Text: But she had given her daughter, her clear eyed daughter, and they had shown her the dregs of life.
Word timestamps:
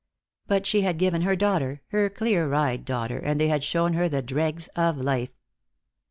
But 0.47 0.65
she 0.65 0.81
had 0.81 0.97
given 0.97 1.21
her 1.21 1.35
daughter, 1.35 1.81
her 1.89 2.09
clear 2.09 2.51
eyed 2.55 2.85
daughter, 2.85 3.19
and 3.19 3.39
they 3.39 3.49
had 3.49 3.63
shown 3.63 3.93
her 3.93 4.09
the 4.09 4.23
dregs 4.23 4.67
of 4.69 4.97
life. 4.97 5.29